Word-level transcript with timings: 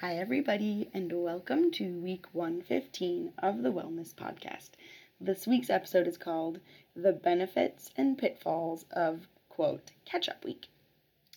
Hi, 0.00 0.14
everybody, 0.14 0.88
and 0.94 1.12
welcome 1.12 1.72
to 1.72 1.98
week 1.98 2.26
115 2.30 3.32
of 3.40 3.64
the 3.64 3.72
Wellness 3.72 4.14
Podcast. 4.14 4.70
This 5.20 5.44
week's 5.44 5.70
episode 5.70 6.06
is 6.06 6.16
called 6.16 6.60
The 6.94 7.12
Benefits 7.12 7.90
and 7.96 8.16
Pitfalls 8.16 8.84
of, 8.92 9.26
quote, 9.48 9.90
Catch 10.04 10.28
Up 10.28 10.44
Week. 10.44 10.68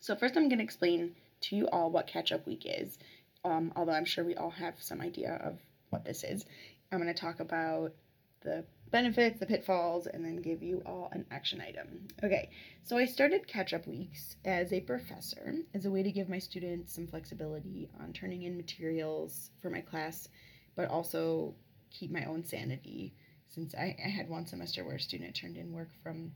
So, 0.00 0.14
first, 0.14 0.36
I'm 0.36 0.50
going 0.50 0.58
to 0.58 0.64
explain 0.64 1.14
to 1.40 1.56
you 1.56 1.66
all 1.68 1.90
what 1.90 2.06
Catch 2.06 2.30
Up 2.30 2.46
Week 2.46 2.64
is, 2.66 2.98
um, 3.42 3.72
although 3.74 3.92
I'm 3.92 4.04
sure 4.04 4.22
we 4.22 4.36
all 4.36 4.50
have 4.50 4.74
some 4.82 5.00
idea 5.00 5.40
of 5.42 5.58
what 5.88 6.04
this 6.04 6.22
is. 6.22 6.44
I'm 6.92 7.00
going 7.00 7.08
to 7.08 7.18
talk 7.18 7.40
about 7.40 7.94
the 8.42 8.66
benefits, 8.92 9.40
the 9.40 9.46
pitfalls, 9.46 10.06
and 10.06 10.24
then 10.24 10.36
give 10.36 10.62
you 10.62 10.82
all 10.86 11.08
an 11.12 11.26
action 11.32 11.60
item. 11.60 12.06
Okay, 12.22 12.50
so 12.84 12.96
I 12.96 13.06
started 13.06 13.48
catch 13.48 13.72
up 13.72 13.86
weeks 13.88 14.36
as 14.44 14.72
a 14.72 14.80
professor 14.80 15.56
as 15.74 15.86
a 15.86 15.90
way 15.90 16.04
to 16.04 16.12
give 16.12 16.28
my 16.28 16.38
students 16.38 16.94
some 16.94 17.08
flexibility 17.08 17.88
on 18.00 18.12
turning 18.12 18.42
in 18.42 18.56
materials 18.56 19.50
for 19.60 19.70
my 19.70 19.80
class, 19.80 20.28
but 20.76 20.88
also 20.88 21.54
keep 21.90 22.12
my 22.12 22.24
own 22.26 22.44
sanity 22.44 23.14
since 23.48 23.74
I, 23.74 23.96
I 24.02 24.08
had 24.08 24.28
one 24.28 24.46
semester 24.46 24.84
where 24.84 24.96
a 24.96 25.00
student 25.00 25.34
turned 25.34 25.56
in 25.56 25.72
work 25.72 25.90
from 26.02 26.32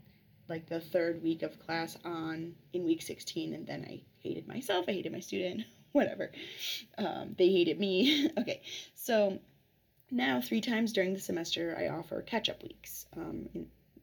like 0.49 0.69
the 0.69 0.81
third 0.81 1.23
week 1.23 1.43
of 1.43 1.59
class 1.59 1.97
on 2.05 2.55
in 2.73 2.85
week 2.85 3.03
16 3.03 3.55
and 3.55 3.67
then 3.67 3.85
i 3.89 4.01
hated 4.19 4.47
myself 4.47 4.85
i 4.89 4.93
hated 4.93 5.13
my 5.13 5.21
student 5.21 5.63
whatever 5.93 6.31
um, 6.99 7.35
they 7.39 7.49
hated 7.49 7.81
me 7.81 8.31
okay 8.39 8.61
so 8.95 9.39
now, 10.11 10.41
three 10.41 10.61
times 10.61 10.93
during 10.93 11.15
the 11.15 11.21
semester, 11.21 11.77
I 11.79 11.89
offer 11.89 12.23
catch 12.23 12.49
up 12.49 12.63
weeks. 12.63 13.07
Um, 13.17 13.49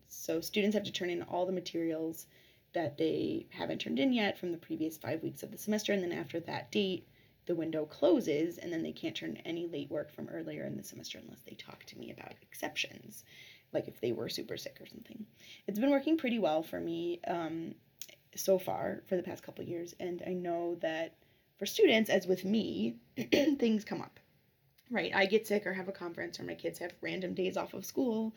so 0.10 0.42
students 0.42 0.76
have 0.76 0.84
to 0.84 0.92
turn 0.92 1.10
in 1.10 1.24
all 1.24 1.46
the 1.46 1.54
materials 1.54 2.28
that 2.74 2.98
they 2.98 3.48
haven't 3.52 3.80
turned 3.80 4.00
in 4.00 4.12
yet 4.12 4.38
from 4.38 4.52
the 4.52 4.58
previous 4.58 4.98
five 4.98 5.24
weeks 5.24 5.44
of 5.44 5.52
the 5.52 5.58
semester, 5.58 5.94
and 5.94 6.04
then 6.04 6.12
after 6.12 6.40
that 6.42 6.72
date, 6.72 7.08
the 7.46 7.56
window 7.56 7.86
closes, 7.86 8.58
and 8.58 8.72
then 8.72 8.84
they 8.84 8.92
can't 8.92 9.16
turn 9.16 9.38
any 9.46 9.68
late 9.68 9.90
work 9.90 10.12
from 10.12 10.28
earlier 10.30 10.66
in 10.66 10.76
the 10.76 10.84
semester 10.84 11.20
unless 11.22 11.42
they 11.42 11.56
talk 11.56 11.84
to 11.86 11.98
me 11.98 12.12
about 12.12 12.34
exceptions, 12.42 13.24
like 13.72 13.88
if 13.88 14.02
they 14.02 14.12
were 14.12 14.30
super 14.30 14.58
sick 14.58 14.78
or 14.82 14.86
something. 14.86 15.26
It's 15.68 15.80
been 15.80 15.92
working 15.92 16.18
pretty 16.18 16.40
well 16.40 16.64
for 16.64 16.80
me 16.80 17.22
um, 17.28 17.76
so 18.36 18.60
far 18.60 19.04
for 19.08 19.16
the 19.16 19.24
past 19.24 19.44
couple 19.44 19.64
years, 19.64 19.96
and 20.00 20.22
I 20.28 20.34
know 20.34 20.76
that 20.82 21.16
for 21.60 21.66
students, 21.66 22.10
as 22.10 22.28
with 22.28 22.44
me, 22.44 22.96
things 23.32 23.86
come 23.86 24.02
up 24.02 24.20
right? 24.90 25.12
I 25.14 25.26
get 25.26 25.48
sick 25.48 25.66
or 25.66 25.74
have 25.74 25.88
a 25.88 25.94
conference, 25.94 26.40
or 26.40 26.44
my 26.44 26.56
kids 26.56 26.80
have 26.80 26.94
random 27.02 27.34
days 27.34 27.58
off 27.58 27.74
of 27.74 27.86
school. 27.86 28.34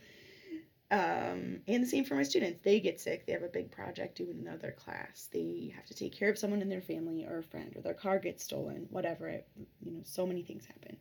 Um, 0.90 1.60
and 1.66 1.82
the 1.82 1.86
same 1.86 2.04
for 2.04 2.14
my 2.14 2.22
students. 2.22 2.60
They 2.62 2.78
get 2.78 3.00
sick, 3.00 3.26
they 3.26 3.32
have 3.32 3.42
a 3.42 3.48
big 3.48 3.72
project 3.72 4.18
due 4.18 4.30
in 4.30 4.46
another 4.46 4.70
class, 4.70 5.28
they 5.32 5.72
have 5.74 5.84
to 5.86 5.94
take 5.94 6.12
care 6.12 6.30
of 6.30 6.38
someone 6.38 6.62
in 6.62 6.68
their 6.68 6.80
family 6.80 7.24
or 7.24 7.38
a 7.38 7.42
friend, 7.42 7.72
or 7.74 7.82
their 7.82 7.94
car 7.94 8.18
gets 8.20 8.44
stolen, 8.44 8.86
whatever. 8.90 9.28
It, 9.28 9.48
you 9.82 9.92
know, 9.92 10.00
so 10.04 10.26
many 10.26 10.42
things 10.42 10.64
happen. 10.64 10.96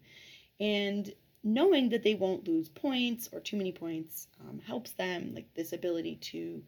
And 0.60 1.14
knowing 1.44 1.90
that 1.90 2.02
they 2.02 2.16
won't 2.16 2.48
lose 2.48 2.70
points 2.70 3.30
or 3.32 3.40
too 3.40 3.58
many 3.58 3.72
points 3.72 4.28
um, 4.42 4.60
helps 4.60 4.92
them, 4.94 5.34
like 5.36 5.54
this 5.54 5.74
ability 5.74 6.16
to 6.16 6.64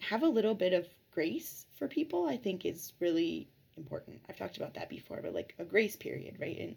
have 0.00 0.22
a 0.22 0.28
little 0.28 0.54
bit 0.54 0.72
of 0.72 0.86
grace 1.10 1.66
for 1.76 1.88
people, 1.88 2.26
I 2.26 2.38
think 2.38 2.64
is 2.64 2.94
really 3.00 3.48
important. 3.76 4.20
I've 4.28 4.38
talked 4.38 4.56
about 4.56 4.74
that 4.74 4.88
before, 4.88 5.20
but 5.22 5.34
like 5.34 5.54
a 5.58 5.64
grace 5.64 5.96
period, 5.96 6.36
right? 6.40 6.58
And 6.58 6.76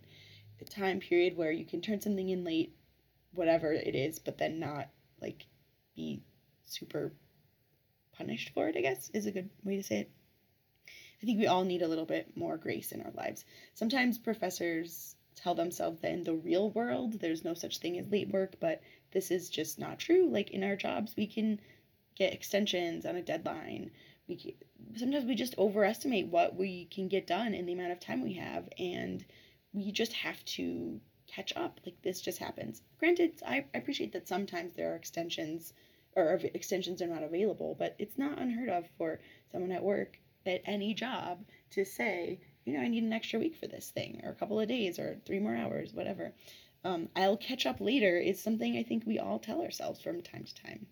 time 0.65 0.99
period 0.99 1.37
where 1.37 1.51
you 1.51 1.65
can 1.65 1.81
turn 1.81 2.01
something 2.01 2.29
in 2.29 2.43
late, 2.43 2.75
whatever 3.33 3.71
it 3.71 3.95
is, 3.95 4.19
but 4.19 4.37
then 4.37 4.59
not 4.59 4.89
like 5.21 5.45
be 5.95 6.21
super 6.65 7.13
punished 8.17 8.51
for 8.53 8.67
it, 8.67 8.77
I 8.77 8.81
guess 8.81 9.09
is 9.13 9.25
a 9.25 9.31
good 9.31 9.49
way 9.63 9.77
to 9.77 9.83
say 9.83 9.99
it. 10.01 10.11
I 11.21 11.25
think 11.25 11.39
we 11.39 11.47
all 11.47 11.63
need 11.63 11.81
a 11.81 11.87
little 11.87 12.05
bit 12.05 12.35
more 12.35 12.57
grace 12.57 12.91
in 12.91 13.01
our 13.01 13.11
lives. 13.11 13.45
Sometimes 13.73 14.17
professors 14.17 15.15
tell 15.35 15.55
themselves 15.55 15.99
that 16.01 16.11
in 16.11 16.23
the 16.23 16.33
real 16.33 16.71
world 16.71 17.19
there's 17.19 17.43
no 17.43 17.53
such 17.53 17.77
thing 17.77 17.97
as 17.99 18.11
late 18.11 18.29
work, 18.29 18.55
but 18.59 18.81
this 19.11 19.31
is 19.31 19.49
just 19.49 19.79
not 19.79 19.99
true. 19.99 20.29
Like 20.29 20.51
in 20.51 20.63
our 20.63 20.75
jobs, 20.75 21.15
we 21.15 21.27
can 21.27 21.59
get 22.15 22.33
extensions 22.33 23.05
on 23.05 23.15
a 23.15 23.21
deadline. 23.21 23.91
We 24.27 24.35
can, 24.35 24.53
sometimes 24.97 25.25
we 25.25 25.35
just 25.35 25.57
overestimate 25.57 26.27
what 26.27 26.55
we 26.55 26.85
can 26.85 27.07
get 27.07 27.27
done 27.27 27.53
in 27.53 27.65
the 27.65 27.73
amount 27.73 27.91
of 27.91 27.99
time 27.99 28.23
we 28.23 28.33
have, 28.33 28.67
and 28.77 29.23
we 29.73 29.91
just 29.91 30.13
have 30.13 30.43
to 30.45 30.99
catch 31.27 31.53
up. 31.55 31.79
Like 31.85 32.01
this 32.01 32.21
just 32.21 32.37
happens. 32.37 32.81
Granted, 32.99 33.41
I, 33.45 33.65
I 33.73 33.77
appreciate 33.77 34.13
that 34.13 34.27
sometimes 34.27 34.73
there 34.73 34.91
are 34.91 34.95
extensions 34.95 35.73
or 36.15 36.39
extensions 36.53 37.01
are 37.01 37.07
not 37.07 37.23
available, 37.23 37.75
but 37.79 37.95
it's 37.97 38.17
not 38.17 38.37
unheard 38.37 38.69
of 38.69 38.85
for 38.97 39.19
someone 39.51 39.71
at 39.71 39.83
work 39.83 40.19
at 40.45 40.61
any 40.65 40.93
job 40.93 41.43
to 41.71 41.85
say, 41.85 42.39
you 42.65 42.73
know, 42.73 42.81
I 42.81 42.87
need 42.87 43.03
an 43.03 43.13
extra 43.13 43.39
week 43.39 43.55
for 43.55 43.67
this 43.67 43.89
thing, 43.89 44.21
or 44.23 44.31
a 44.31 44.35
couple 44.35 44.59
of 44.59 44.67
days, 44.67 44.99
or 44.99 45.17
three 45.25 45.39
more 45.39 45.55
hours, 45.55 45.93
whatever. 45.93 46.33
Um, 46.83 47.09
I'll 47.15 47.37
catch 47.37 47.65
up 47.65 47.79
later 47.79 48.17
is 48.17 48.41
something 48.41 48.75
I 48.75 48.83
think 48.83 49.05
we 49.05 49.19
all 49.19 49.39
tell 49.39 49.61
ourselves 49.61 50.01
from 50.01 50.21
time 50.21 50.43
to 50.43 50.55
time. 50.55 50.87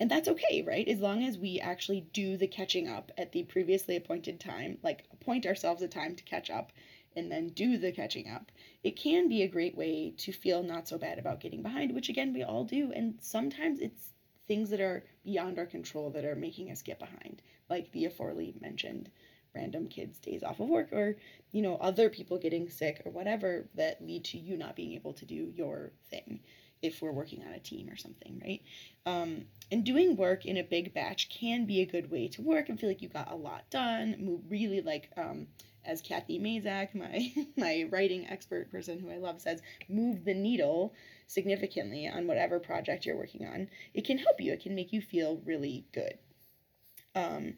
And 0.00 0.10
that's 0.10 0.28
okay, 0.28 0.62
right? 0.62 0.88
As 0.88 0.98
long 0.98 1.22
as 1.22 1.38
we 1.38 1.60
actually 1.60 2.06
do 2.12 2.36
the 2.36 2.48
catching 2.48 2.88
up 2.88 3.12
at 3.16 3.30
the 3.32 3.44
previously 3.44 3.94
appointed 3.96 4.40
time, 4.40 4.78
like 4.82 5.04
appoint 5.12 5.46
ourselves 5.46 5.82
a 5.82 5.88
time 5.88 6.16
to 6.16 6.24
catch 6.24 6.50
up 6.50 6.72
and 7.16 7.30
then 7.30 7.48
do 7.48 7.78
the 7.78 7.92
catching 7.92 8.28
up, 8.28 8.50
it 8.82 8.96
can 8.96 9.28
be 9.28 9.42
a 9.42 9.48
great 9.48 9.76
way 9.76 10.14
to 10.18 10.32
feel 10.32 10.62
not 10.62 10.88
so 10.88 10.98
bad 10.98 11.18
about 11.18 11.40
getting 11.40 11.62
behind, 11.62 11.94
which 11.94 12.08
again, 12.08 12.32
we 12.32 12.42
all 12.42 12.64
do. 12.64 12.92
And 12.92 13.14
sometimes 13.20 13.80
it's 13.80 14.10
things 14.48 14.70
that 14.70 14.80
are 14.80 15.04
beyond 15.24 15.58
our 15.58 15.66
control 15.66 16.10
that 16.10 16.24
are 16.24 16.34
making 16.34 16.70
us 16.70 16.82
get 16.82 16.98
behind, 16.98 17.42
like 17.70 17.92
the 17.92 18.06
aforely 18.06 18.54
mentioned 18.60 19.10
random 19.54 19.86
kids' 19.88 20.18
days 20.18 20.42
off 20.42 20.60
of 20.60 20.68
work 20.68 20.92
or, 20.92 21.16
you 21.52 21.62
know, 21.62 21.76
other 21.76 22.08
people 22.08 22.38
getting 22.38 22.68
sick 22.68 23.02
or 23.04 23.12
whatever 23.12 23.68
that 23.74 24.04
lead 24.04 24.24
to 24.24 24.38
you 24.38 24.56
not 24.56 24.76
being 24.76 24.92
able 24.92 25.12
to 25.12 25.26
do 25.26 25.52
your 25.54 25.92
thing 26.10 26.40
if 26.80 27.00
we're 27.00 27.12
working 27.12 27.42
on 27.46 27.52
a 27.52 27.60
team 27.60 27.88
or 27.88 27.96
something, 27.96 28.40
right? 28.44 28.62
Um, 29.06 29.44
and 29.70 29.84
doing 29.84 30.16
work 30.16 30.44
in 30.44 30.56
a 30.56 30.62
big 30.62 30.92
batch 30.92 31.28
can 31.28 31.64
be 31.64 31.80
a 31.80 31.86
good 31.86 32.10
way 32.10 32.28
to 32.28 32.42
work 32.42 32.68
and 32.68 32.78
feel 32.78 32.88
like 32.90 33.02
you 33.02 33.08
got 33.08 33.30
a 33.30 33.36
lot 33.36 33.70
done, 33.70 34.40
really 34.48 34.80
like 34.80 35.08
um, 35.16 35.46
as 35.84 36.00
Cathy 36.00 36.38
Mazak, 36.38 36.94
my 36.94 37.32
my 37.56 37.88
writing 37.90 38.26
expert 38.28 38.70
person 38.70 38.98
who 38.98 39.10
I 39.10 39.16
love 39.16 39.40
says, 39.40 39.62
move 39.88 40.24
the 40.24 40.34
needle 40.34 40.94
significantly 41.26 42.08
on 42.08 42.26
whatever 42.26 42.60
project 42.60 43.06
you're 43.06 43.16
working 43.16 43.46
on. 43.46 43.68
It 43.94 44.04
can 44.04 44.18
help 44.18 44.40
you. 44.40 44.52
It 44.52 44.62
can 44.62 44.74
make 44.74 44.92
you 44.92 45.00
feel 45.00 45.40
really 45.44 45.86
good. 45.92 46.18
Um, 47.14 47.54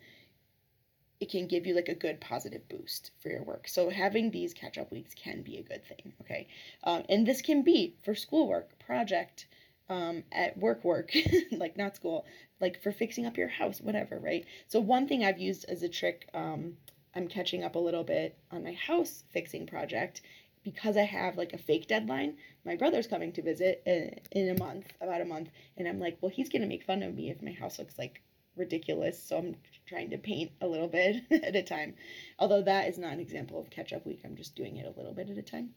it 1.20 1.30
can 1.30 1.46
give 1.46 1.66
you 1.66 1.74
like 1.74 1.88
a 1.88 1.94
good 1.94 2.20
positive 2.20 2.68
boost 2.68 3.12
for 3.22 3.28
your 3.30 3.42
work. 3.42 3.68
So 3.68 3.88
having 3.88 4.30
these 4.30 4.52
catch 4.52 4.78
up 4.78 4.90
weeks 4.90 5.14
can 5.14 5.42
be 5.42 5.58
a 5.58 5.62
good 5.62 5.84
thing. 5.84 6.12
Okay, 6.22 6.48
um, 6.84 7.04
and 7.08 7.26
this 7.26 7.40
can 7.40 7.62
be 7.62 7.96
for 8.02 8.14
schoolwork, 8.14 8.78
project, 8.78 9.46
um, 9.88 10.24
at 10.32 10.56
work 10.58 10.84
work, 10.84 11.12
like 11.52 11.76
not 11.76 11.96
school, 11.96 12.24
like 12.60 12.82
for 12.82 12.92
fixing 12.92 13.26
up 13.26 13.36
your 13.36 13.48
house, 13.48 13.80
whatever, 13.80 14.18
right? 14.18 14.44
So 14.68 14.80
one 14.80 15.06
thing 15.06 15.24
I've 15.24 15.38
used 15.38 15.64
as 15.68 15.82
a 15.82 15.88
trick. 15.88 16.28
Um, 16.34 16.76
I'm 17.14 17.28
catching 17.28 17.62
up 17.62 17.74
a 17.74 17.80
little 17.80 18.04
bit 18.04 18.36
on 18.50 18.64
my 18.64 18.72
house 18.72 19.24
fixing 19.32 19.66
project 19.66 20.20
because 20.64 20.96
I 20.96 21.02
have 21.02 21.36
like 21.36 21.52
a 21.52 21.58
fake 21.58 21.86
deadline. 21.86 22.36
My 22.64 22.76
brother's 22.76 23.06
coming 23.06 23.32
to 23.32 23.42
visit 23.42 23.82
in, 23.86 24.18
in 24.32 24.56
a 24.56 24.58
month, 24.58 24.92
about 25.00 25.20
a 25.20 25.26
month, 25.26 25.50
and 25.76 25.86
I'm 25.86 26.00
like, 26.00 26.18
well, 26.20 26.30
he's 26.30 26.48
gonna 26.48 26.66
make 26.66 26.84
fun 26.84 27.02
of 27.02 27.14
me 27.14 27.30
if 27.30 27.42
my 27.42 27.52
house 27.52 27.78
looks 27.78 27.98
like 27.98 28.22
ridiculous. 28.56 29.22
So 29.22 29.38
I'm 29.38 29.56
trying 29.86 30.10
to 30.10 30.18
paint 30.18 30.52
a 30.60 30.66
little 30.66 30.88
bit 30.88 31.24
at 31.30 31.56
a 31.56 31.62
time. 31.62 31.94
Although 32.38 32.62
that 32.62 32.88
is 32.88 32.98
not 32.98 33.12
an 33.12 33.20
example 33.20 33.60
of 33.60 33.70
catch 33.70 33.92
up 33.92 34.06
week. 34.06 34.22
I'm 34.24 34.36
just 34.36 34.56
doing 34.56 34.76
it 34.76 34.86
a 34.86 34.98
little 34.98 35.14
bit 35.14 35.30
at 35.30 35.38
a 35.38 35.42
time. 35.42 35.70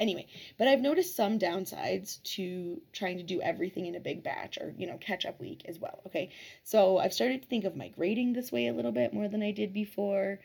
Anyway, 0.00 0.26
but 0.58 0.66
I've 0.68 0.80
noticed 0.80 1.14
some 1.14 1.38
downsides 1.38 2.22
to 2.34 2.80
trying 2.92 3.18
to 3.18 3.22
do 3.22 3.40
everything 3.40 3.86
in 3.86 3.94
a 3.94 4.00
big 4.00 4.22
batch 4.22 4.58
or, 4.58 4.74
you 4.76 4.86
know, 4.86 4.98
catch 4.98 5.24
up 5.24 5.40
week 5.40 5.62
as 5.66 5.78
well. 5.78 6.00
Okay. 6.06 6.30
So 6.64 6.98
I've 6.98 7.12
started 7.12 7.42
to 7.42 7.48
think 7.48 7.64
of 7.64 7.76
my 7.76 7.88
grading 7.88 8.32
this 8.32 8.50
way 8.50 8.66
a 8.66 8.72
little 8.72 8.92
bit 8.92 9.12
more 9.12 9.28
than 9.28 9.42
I 9.42 9.52
did 9.52 9.72
before 9.72 10.40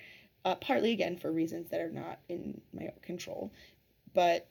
uh, 0.46 0.56
partly 0.56 0.92
again 0.92 1.18
for 1.18 1.32
reasons 1.32 1.70
that 1.70 1.82
are 1.82 1.92
not 1.92 2.20
in 2.30 2.62
my 2.74 2.92
control. 3.02 3.52
But 4.14 4.48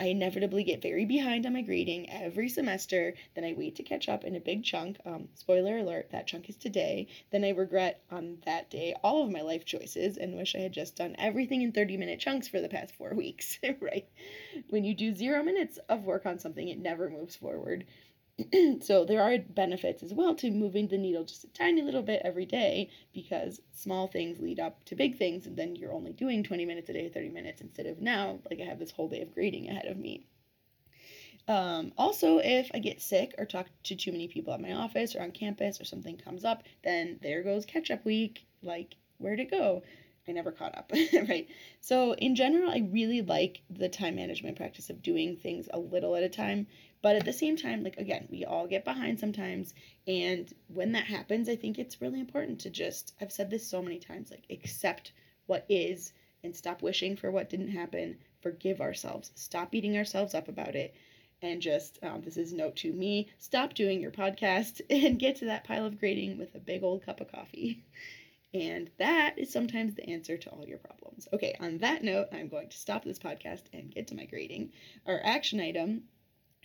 I 0.00 0.06
inevitably 0.06 0.62
get 0.62 0.80
very 0.80 1.04
behind 1.04 1.44
on 1.44 1.54
my 1.54 1.62
grading 1.62 2.08
every 2.08 2.48
semester. 2.48 3.14
Then 3.34 3.44
I 3.44 3.54
wait 3.54 3.74
to 3.76 3.82
catch 3.82 4.08
up 4.08 4.22
in 4.22 4.36
a 4.36 4.40
big 4.40 4.62
chunk. 4.62 4.98
Um, 5.04 5.28
spoiler 5.34 5.78
alert, 5.78 6.10
that 6.12 6.28
chunk 6.28 6.48
is 6.48 6.56
today. 6.56 7.08
Then 7.30 7.44
I 7.44 7.50
regret 7.50 8.00
on 8.10 8.38
that 8.44 8.70
day 8.70 8.94
all 9.02 9.24
of 9.24 9.32
my 9.32 9.40
life 9.40 9.64
choices 9.64 10.16
and 10.16 10.36
wish 10.36 10.54
I 10.54 10.60
had 10.60 10.72
just 10.72 10.94
done 10.94 11.16
everything 11.18 11.62
in 11.62 11.72
30 11.72 11.96
minute 11.96 12.20
chunks 12.20 12.46
for 12.46 12.60
the 12.60 12.68
past 12.68 12.94
four 12.94 13.12
weeks, 13.14 13.58
right? 13.80 14.08
When 14.70 14.84
you 14.84 14.94
do 14.94 15.14
zero 15.14 15.42
minutes 15.42 15.78
of 15.88 16.04
work 16.04 16.26
on 16.26 16.38
something, 16.38 16.68
it 16.68 16.78
never 16.78 17.10
moves 17.10 17.34
forward. 17.34 17.84
so 18.80 19.04
there 19.04 19.22
are 19.22 19.38
benefits 19.38 20.02
as 20.02 20.14
well 20.14 20.34
to 20.34 20.50
moving 20.50 20.86
the 20.86 20.98
needle 20.98 21.24
just 21.24 21.44
a 21.44 21.48
tiny 21.48 21.82
little 21.82 22.02
bit 22.02 22.22
every 22.24 22.46
day 22.46 22.88
because 23.12 23.60
small 23.72 24.06
things 24.06 24.38
lead 24.38 24.60
up 24.60 24.84
to 24.84 24.94
big 24.94 25.18
things 25.18 25.46
and 25.46 25.56
then 25.56 25.74
you're 25.74 25.92
only 25.92 26.12
doing 26.12 26.44
20 26.44 26.64
minutes 26.64 26.88
a 26.88 26.92
day 26.92 27.08
30 27.08 27.30
minutes 27.30 27.60
instead 27.60 27.86
of 27.86 28.00
now 28.00 28.38
like 28.48 28.60
i 28.60 28.64
have 28.64 28.78
this 28.78 28.92
whole 28.92 29.08
day 29.08 29.22
of 29.22 29.34
grading 29.34 29.68
ahead 29.68 29.86
of 29.86 29.96
me. 29.96 30.26
Um, 31.48 31.92
also 31.96 32.38
if 32.38 32.70
i 32.74 32.78
get 32.78 33.00
sick 33.00 33.34
or 33.38 33.44
talk 33.44 33.66
to 33.84 33.96
too 33.96 34.12
many 34.12 34.28
people 34.28 34.52
at 34.52 34.60
my 34.60 34.72
office 34.72 35.16
or 35.16 35.22
on 35.22 35.32
campus 35.32 35.80
or 35.80 35.84
something 35.84 36.16
comes 36.16 36.44
up 36.44 36.62
then 36.84 37.18
there 37.22 37.42
goes 37.42 37.66
catch 37.66 37.90
up 37.90 38.04
week 38.04 38.46
like 38.62 38.96
where'd 39.18 39.40
it 39.40 39.50
go 39.50 39.82
I 40.28 40.32
never 40.32 40.52
caught 40.52 40.76
up, 40.76 40.92
right? 41.28 41.48
So, 41.80 42.12
in 42.14 42.34
general, 42.36 42.70
I 42.70 42.86
really 42.92 43.22
like 43.22 43.62
the 43.70 43.88
time 43.88 44.16
management 44.16 44.56
practice 44.56 44.90
of 44.90 45.02
doing 45.02 45.36
things 45.36 45.68
a 45.72 45.78
little 45.78 46.14
at 46.14 46.22
a 46.22 46.28
time. 46.28 46.66
But 47.00 47.16
at 47.16 47.24
the 47.24 47.32
same 47.32 47.56
time, 47.56 47.82
like, 47.82 47.96
again, 47.96 48.26
we 48.30 48.44
all 48.44 48.66
get 48.66 48.84
behind 48.84 49.18
sometimes. 49.20 49.72
And 50.06 50.52
when 50.66 50.92
that 50.92 51.04
happens, 51.04 51.48
I 51.48 51.56
think 51.56 51.78
it's 51.78 52.02
really 52.02 52.20
important 52.20 52.60
to 52.60 52.70
just, 52.70 53.14
I've 53.20 53.32
said 53.32 53.50
this 53.50 53.66
so 53.66 53.80
many 53.80 53.98
times, 53.98 54.30
like, 54.30 54.44
accept 54.50 55.12
what 55.46 55.64
is 55.68 56.12
and 56.44 56.54
stop 56.54 56.82
wishing 56.82 57.16
for 57.16 57.30
what 57.30 57.48
didn't 57.50 57.70
happen. 57.70 58.18
Forgive 58.40 58.80
ourselves, 58.80 59.30
stop 59.34 59.70
beating 59.70 59.96
ourselves 59.96 60.34
up 60.34 60.48
about 60.48 60.74
it. 60.74 60.94
And 61.40 61.62
just, 61.62 62.00
um, 62.02 62.20
this 62.22 62.36
is 62.36 62.52
note 62.52 62.76
to 62.76 62.92
me 62.92 63.28
stop 63.38 63.72
doing 63.74 64.00
your 64.00 64.10
podcast 64.10 64.80
and 64.90 65.18
get 65.18 65.36
to 65.36 65.46
that 65.46 65.64
pile 65.64 65.86
of 65.86 66.00
grading 66.00 66.36
with 66.36 66.54
a 66.54 66.58
big 66.58 66.82
old 66.82 67.04
cup 67.04 67.20
of 67.20 67.30
coffee. 67.30 67.84
And 68.54 68.90
that 68.98 69.38
is 69.38 69.52
sometimes 69.52 69.94
the 69.94 70.08
answer 70.08 70.38
to 70.38 70.50
all 70.50 70.66
your 70.66 70.78
problems. 70.78 71.28
Okay, 71.32 71.54
on 71.60 71.78
that 71.78 72.02
note, 72.02 72.28
I'm 72.32 72.48
going 72.48 72.70
to 72.70 72.78
stop 72.78 73.04
this 73.04 73.18
podcast 73.18 73.64
and 73.72 73.94
get 73.94 74.06
to 74.08 74.14
my 74.14 74.24
grading. 74.24 74.72
Our 75.06 75.20
action 75.22 75.60
item 75.60 76.04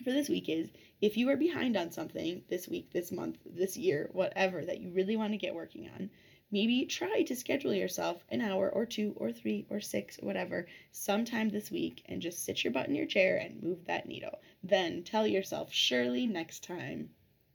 for 0.03 0.12
this 0.12 0.30
week 0.30 0.47
is 0.47 0.71
if 1.01 1.18
you 1.18 1.30
are 1.30 1.38
behind 1.38 1.75
on 1.75 1.91
something 1.91 2.44
this 2.50 2.68
week, 2.68 2.91
this 2.94 3.12
month, 3.12 3.38
this 3.45 3.75
year, 3.75 4.09
whatever 4.13 4.63
that 4.63 4.80
you 4.80 4.91
really 4.91 5.18
want 5.18 5.33
to 5.33 5.38
get 5.38 5.53
working 5.53 5.89
on, 5.89 6.09
maybe 6.51 6.85
try 6.85 7.24
to 7.24 7.35
schedule 7.35 7.74
yourself 7.74 8.24
an 8.29 8.39
hour 8.39 8.69
or 8.69 8.86
two 8.86 9.13
or 9.18 9.31
three 9.31 9.65
or 9.69 9.81
six, 9.81 10.19
or 10.19 10.25
whatever, 10.25 10.68
sometime 10.91 11.50
this 11.50 11.69
week 11.69 12.03
and 12.07 12.21
just 12.21 12.45
sit 12.45 12.63
your 12.63 12.71
butt 12.71 12.88
in 12.88 12.95
your 12.95 13.06
chair 13.06 13.38
and 13.38 13.62
move 13.62 13.86
that 13.86 14.07
needle. 14.07 14.39
Then 14.63 15.03
tell 15.03 15.27
yourself, 15.27 15.74
surely 15.74 16.27
next 16.27 16.63
time 16.63 17.09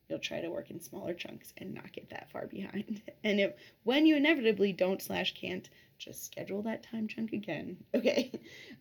you'll 0.08 0.18
try 0.18 0.40
to 0.40 0.50
work 0.50 0.70
in 0.70 0.80
smaller 0.80 1.14
chunks 1.14 1.52
and 1.56 1.74
not 1.74 1.92
get 1.92 2.10
that 2.10 2.30
far 2.30 2.46
behind. 2.46 3.02
And 3.24 3.40
if 3.40 3.52
when 3.84 4.06
you 4.06 4.16
inevitably 4.16 4.72
don't 4.72 5.02
slash 5.02 5.34
can't, 5.34 5.68
just 5.98 6.24
schedule 6.24 6.62
that 6.62 6.82
time 6.82 7.08
chunk 7.08 7.32
again. 7.32 7.76
Okay. 7.94 8.30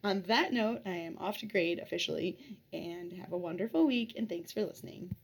On 0.04 0.22
that 0.28 0.54
note, 0.54 0.82
I 0.86 0.92
am 0.92 1.18
off 1.18 1.40
to 1.40 1.46
grade 1.48 1.80
officially 1.80 2.38
and 2.72 3.12
have 3.14 3.34
a 3.34 3.38
wonderful 3.38 3.86
week 3.88 4.14
and 4.16 4.30
thanks 4.30 4.52
for 4.52 4.64
listening. 4.64 5.16